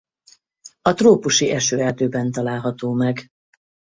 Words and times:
A 0.81 0.93
trópusi 0.93 1.49
esőerdőben 1.49 2.31
található 2.31 2.93
meg. 2.93 3.25